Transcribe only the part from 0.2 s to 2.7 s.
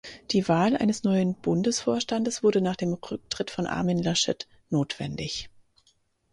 Die Wahl eines neuen Bundesvorstandes wurde